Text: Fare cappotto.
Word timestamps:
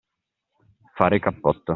Fare 0.95 1.19
cappotto. 1.19 1.63